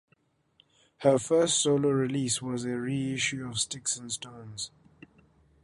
His 0.97 1.27
first 1.27 1.59
solo 1.61 1.89
release 1.91 2.41
was 2.41 2.65
a 2.65 2.69
reissue 2.75 3.47
of 3.47 3.59
"Sticks 3.59 3.97
and 3.97 4.11
Stones". 4.11 4.71